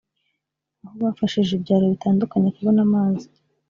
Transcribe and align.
aho 0.83 0.95
bafashije 1.03 1.51
ibyaro 1.55 1.85
bitandukanye 1.93 2.49
kubona 2.57 2.79
amazi 2.87 3.25